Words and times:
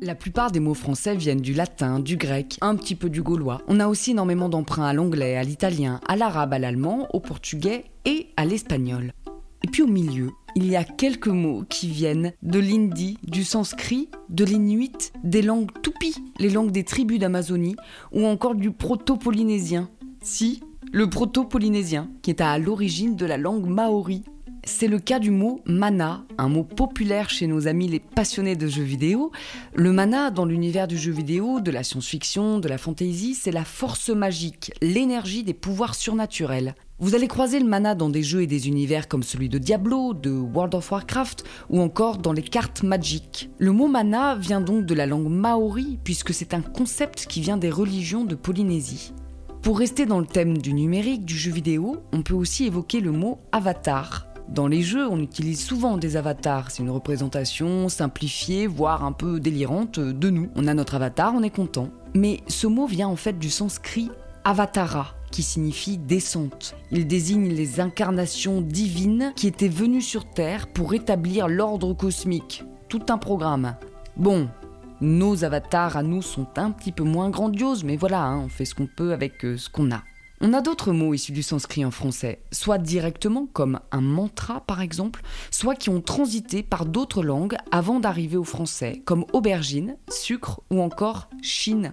La 0.00 0.14
plupart 0.14 0.52
des 0.52 0.60
mots 0.60 0.74
français 0.74 1.16
viennent 1.16 1.40
du 1.40 1.54
latin, 1.54 1.98
du 1.98 2.16
grec, 2.16 2.56
un 2.60 2.76
petit 2.76 2.94
peu 2.94 3.10
du 3.10 3.20
gaulois. 3.20 3.62
On 3.66 3.80
a 3.80 3.88
aussi 3.88 4.12
énormément 4.12 4.48
d'emprunts 4.48 4.86
à 4.86 4.92
l'anglais, 4.92 5.36
à 5.36 5.42
l'italien, 5.42 6.00
à 6.06 6.14
l'arabe, 6.14 6.52
à 6.52 6.60
l'allemand, 6.60 7.08
au 7.12 7.18
portugais 7.18 7.84
et 8.04 8.28
à 8.36 8.44
l'espagnol. 8.44 9.12
Et 9.64 9.66
puis 9.66 9.82
au 9.82 9.88
milieu, 9.88 10.30
il 10.54 10.68
y 10.68 10.76
a 10.76 10.84
quelques 10.84 11.26
mots 11.26 11.64
qui 11.68 11.88
viennent 11.88 12.32
de 12.42 12.60
l'hindi, 12.60 13.18
du 13.24 13.42
sanskrit, 13.42 14.08
de 14.28 14.44
l'inuit, 14.44 15.10
des 15.24 15.42
langues 15.42 15.72
tupi, 15.82 16.14
les 16.38 16.50
langues 16.50 16.70
des 16.70 16.84
tribus 16.84 17.18
d'Amazonie, 17.18 17.76
ou 18.12 18.24
encore 18.24 18.54
du 18.54 18.70
proto-polynésien. 18.70 19.90
Si, 20.22 20.62
le 20.92 21.10
proto-polynésien, 21.10 22.08
qui 22.22 22.30
est 22.30 22.40
à 22.40 22.56
l'origine 22.58 23.16
de 23.16 23.26
la 23.26 23.36
langue 23.36 23.66
maori. 23.66 24.22
C'est 24.64 24.88
le 24.88 24.98
cas 24.98 25.18
du 25.18 25.30
mot 25.30 25.60
mana, 25.64 26.24
un 26.36 26.48
mot 26.48 26.64
populaire 26.64 27.30
chez 27.30 27.46
nos 27.46 27.66
amis 27.66 27.88
les 27.88 28.00
passionnés 28.00 28.56
de 28.56 28.66
jeux 28.66 28.82
vidéo. 28.82 29.32
Le 29.74 29.92
mana, 29.92 30.30
dans 30.30 30.44
l'univers 30.44 30.88
du 30.88 30.98
jeu 30.98 31.12
vidéo, 31.12 31.60
de 31.60 31.70
la 31.70 31.82
science-fiction, 31.82 32.58
de 32.58 32.68
la 32.68 32.78
fantasy, 32.78 33.34
c'est 33.34 33.50
la 33.50 33.64
force 33.64 34.10
magique, 34.10 34.72
l'énergie 34.82 35.44
des 35.44 35.54
pouvoirs 35.54 35.94
surnaturels. 35.94 36.74
Vous 37.00 37.14
allez 37.14 37.28
croiser 37.28 37.60
le 37.60 37.66
mana 37.66 37.94
dans 37.94 38.10
des 38.10 38.22
jeux 38.22 38.42
et 38.42 38.48
des 38.48 38.66
univers 38.66 39.06
comme 39.06 39.22
celui 39.22 39.48
de 39.48 39.58
Diablo, 39.58 40.14
de 40.14 40.30
World 40.30 40.74
of 40.74 40.90
Warcraft 40.90 41.44
ou 41.70 41.80
encore 41.80 42.18
dans 42.18 42.32
les 42.32 42.42
cartes 42.42 42.82
Magic. 42.82 43.50
Le 43.58 43.70
mot 43.72 43.86
mana 43.86 44.34
vient 44.34 44.60
donc 44.60 44.84
de 44.84 44.94
la 44.94 45.06
langue 45.06 45.28
maori 45.28 45.98
puisque 46.02 46.34
c'est 46.34 46.54
un 46.54 46.60
concept 46.60 47.26
qui 47.26 47.40
vient 47.40 47.56
des 47.56 47.70
religions 47.70 48.24
de 48.24 48.34
Polynésie. 48.34 49.12
Pour 49.62 49.78
rester 49.78 50.06
dans 50.06 50.20
le 50.20 50.26
thème 50.26 50.58
du 50.58 50.72
numérique, 50.72 51.24
du 51.24 51.36
jeu 51.36 51.50
vidéo, 51.50 51.98
on 52.12 52.22
peut 52.22 52.34
aussi 52.34 52.66
évoquer 52.66 53.00
le 53.00 53.12
mot 53.12 53.40
avatar. 53.52 54.27
Dans 54.48 54.66
les 54.66 54.82
jeux, 54.82 55.06
on 55.06 55.20
utilise 55.20 55.60
souvent 55.60 55.98
des 55.98 56.16
avatars. 56.16 56.70
C'est 56.70 56.82
une 56.82 56.90
représentation 56.90 57.88
simplifiée, 57.88 58.66
voire 58.66 59.04
un 59.04 59.12
peu 59.12 59.40
délirante 59.40 60.00
de 60.00 60.30
nous. 60.30 60.48
On 60.56 60.66
a 60.66 60.74
notre 60.74 60.94
avatar, 60.94 61.34
on 61.34 61.42
est 61.42 61.50
content. 61.50 61.90
Mais 62.14 62.40
ce 62.48 62.66
mot 62.66 62.86
vient 62.86 63.08
en 63.08 63.16
fait 63.16 63.38
du 63.38 63.50
sanskrit 63.50 64.10
avatara, 64.44 65.14
qui 65.30 65.42
signifie 65.42 65.98
descente. 65.98 66.74
Il 66.90 67.06
désigne 67.06 67.48
les 67.48 67.80
incarnations 67.80 68.62
divines 68.62 69.32
qui 69.36 69.46
étaient 69.46 69.68
venues 69.68 70.02
sur 70.02 70.24
Terre 70.24 70.66
pour 70.68 70.90
rétablir 70.90 71.46
l'ordre 71.48 71.92
cosmique. 71.92 72.64
Tout 72.88 73.02
un 73.10 73.18
programme. 73.18 73.76
Bon, 74.16 74.48
nos 75.02 75.44
avatars 75.44 75.98
à 75.98 76.02
nous 76.02 76.22
sont 76.22 76.46
un 76.56 76.70
petit 76.70 76.92
peu 76.92 77.04
moins 77.04 77.28
grandioses, 77.28 77.84
mais 77.84 77.96
voilà, 77.96 78.24
hein, 78.24 78.38
on 78.46 78.48
fait 78.48 78.64
ce 78.64 78.74
qu'on 78.74 78.88
peut 78.88 79.12
avec 79.12 79.44
euh, 79.44 79.58
ce 79.58 79.68
qu'on 79.68 79.92
a. 79.92 80.02
On 80.40 80.52
a 80.52 80.60
d'autres 80.60 80.92
mots 80.92 81.14
issus 81.14 81.32
du 81.32 81.42
sanskrit 81.42 81.84
en 81.84 81.90
français, 81.90 82.40
soit 82.52 82.78
directement 82.78 83.48
comme 83.52 83.80
un 83.90 84.00
mantra 84.00 84.60
par 84.60 84.80
exemple, 84.80 85.22
soit 85.50 85.74
qui 85.74 85.90
ont 85.90 86.00
transité 86.00 86.62
par 86.62 86.86
d'autres 86.86 87.24
langues 87.24 87.56
avant 87.72 87.98
d'arriver 87.98 88.36
au 88.36 88.44
français, 88.44 89.02
comme 89.04 89.24
aubergine, 89.32 89.96
sucre 90.08 90.60
ou 90.70 90.80
encore 90.80 91.28
chine. 91.42 91.92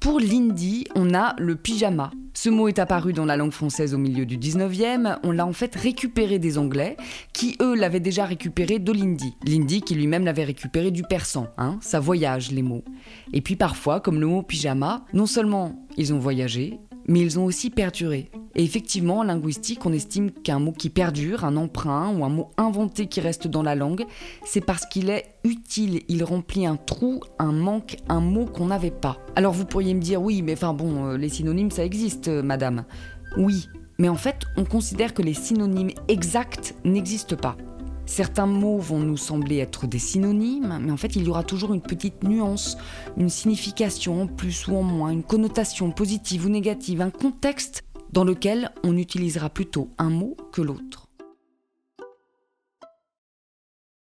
Pour 0.00 0.18
l'hindi, 0.18 0.86
on 0.96 1.14
a 1.14 1.34
le 1.38 1.54
pyjama. 1.54 2.10
Ce 2.34 2.50
mot 2.50 2.66
est 2.66 2.80
apparu 2.80 3.12
dans 3.12 3.24
la 3.24 3.36
langue 3.36 3.52
française 3.52 3.94
au 3.94 3.98
milieu 3.98 4.26
du 4.26 4.36
19e, 4.38 5.18
on 5.22 5.30
l'a 5.30 5.46
en 5.46 5.52
fait 5.52 5.74
récupéré 5.76 6.40
des 6.40 6.58
Anglais, 6.58 6.96
qui 7.32 7.56
eux 7.62 7.76
l'avaient 7.76 8.00
déjà 8.00 8.24
récupéré 8.24 8.80
de 8.80 8.90
l'hindi. 8.90 9.36
L'hindi 9.46 9.82
qui 9.82 9.94
lui-même 9.94 10.24
l'avait 10.24 10.44
récupéré 10.44 10.90
du 10.90 11.04
persan, 11.04 11.46
hein, 11.58 11.78
ça 11.80 12.00
voyage 12.00 12.50
les 12.50 12.62
mots. 12.62 12.82
Et 13.32 13.40
puis 13.40 13.54
parfois, 13.54 14.00
comme 14.00 14.18
le 14.18 14.26
mot 14.26 14.42
pyjama, 14.42 15.04
non 15.12 15.26
seulement 15.26 15.86
ils 15.96 16.12
ont 16.12 16.18
voyagé, 16.18 16.80
mais 17.06 17.20
ils 17.20 17.38
ont 17.38 17.44
aussi 17.44 17.70
perduré. 17.70 18.30
Et 18.54 18.62
effectivement, 18.62 19.18
en 19.18 19.22
linguistique, 19.24 19.84
on 19.84 19.92
estime 19.92 20.30
qu'un 20.30 20.58
mot 20.58 20.72
qui 20.72 20.90
perdure, 20.90 21.44
un 21.44 21.56
emprunt 21.56 22.14
ou 22.16 22.24
un 22.24 22.28
mot 22.28 22.50
inventé 22.56 23.06
qui 23.06 23.20
reste 23.20 23.48
dans 23.48 23.62
la 23.62 23.74
langue, 23.74 24.04
c'est 24.44 24.64
parce 24.64 24.86
qu'il 24.86 25.10
est 25.10 25.24
utile, 25.44 26.02
il 26.08 26.24
remplit 26.24 26.66
un 26.66 26.76
trou, 26.76 27.20
un 27.38 27.52
manque, 27.52 27.96
un 28.08 28.20
mot 28.20 28.46
qu'on 28.46 28.66
n'avait 28.66 28.90
pas. 28.90 29.18
Alors 29.36 29.52
vous 29.52 29.64
pourriez 29.64 29.94
me 29.94 30.00
dire, 30.00 30.22
oui, 30.22 30.42
mais 30.42 30.54
enfin 30.54 30.72
bon, 30.72 31.06
euh, 31.06 31.16
les 31.16 31.28
synonymes, 31.28 31.70
ça 31.70 31.84
existe, 31.84 32.28
euh, 32.28 32.42
madame. 32.42 32.84
Oui, 33.36 33.68
mais 33.98 34.08
en 34.08 34.16
fait, 34.16 34.44
on 34.56 34.64
considère 34.64 35.14
que 35.14 35.22
les 35.22 35.34
synonymes 35.34 35.90
exacts 36.08 36.74
n'existent 36.84 37.36
pas. 37.36 37.56
Certains 38.06 38.46
mots 38.46 38.78
vont 38.78 39.00
nous 39.00 39.16
sembler 39.16 39.58
être 39.58 39.86
des 39.86 39.98
synonymes, 39.98 40.78
mais 40.82 40.92
en 40.92 40.96
fait 40.96 41.16
il 41.16 41.24
y 41.24 41.28
aura 41.28 41.42
toujours 41.42 41.72
une 41.72 41.80
petite 41.80 42.22
nuance, 42.22 42.76
une 43.16 43.30
signification 43.30 44.22
en 44.22 44.26
plus 44.26 44.68
ou 44.68 44.76
en 44.76 44.82
moins, 44.82 45.10
une 45.10 45.22
connotation 45.22 45.90
positive 45.90 46.46
ou 46.46 46.48
négative, 46.48 47.00
un 47.00 47.10
contexte 47.10 47.84
dans 48.12 48.24
lequel 48.24 48.70
on 48.84 48.96
utilisera 48.96 49.48
plutôt 49.48 49.88
un 49.98 50.10
mot 50.10 50.36
que 50.52 50.62
l'autre. 50.62 51.03